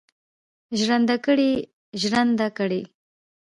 [0.79, 1.51] ژرندهګړی
[2.01, 2.81] ژرنده کړي.